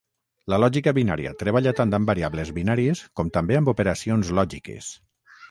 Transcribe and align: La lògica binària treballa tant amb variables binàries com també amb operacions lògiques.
La 0.51 0.57
lògica 0.61 0.93
binària 0.97 1.33
treballa 1.41 1.73
tant 1.81 1.93
amb 1.97 2.09
variables 2.13 2.51
binàries 2.57 3.03
com 3.21 3.31
també 3.37 3.61
amb 3.61 3.71
operacions 3.77 4.35
lògiques. 4.43 4.91